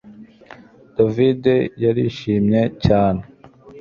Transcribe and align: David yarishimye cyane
David 0.97 1.43
yarishimye 1.83 2.61
cyane 2.85 3.21